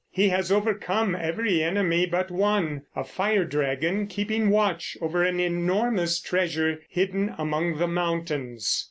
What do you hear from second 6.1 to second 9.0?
treasure hidden among the mountains.